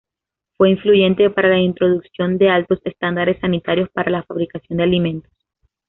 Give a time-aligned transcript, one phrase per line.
[0.57, 5.31] Fue influyente para la introducción de altos estándares sanitarios para la fabricación de alimentos.